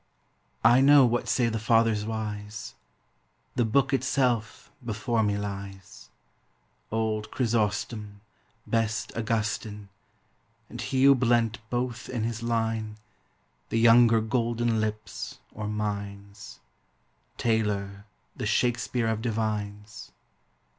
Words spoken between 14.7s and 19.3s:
Lips or mines, Taylor, the Shakespeare of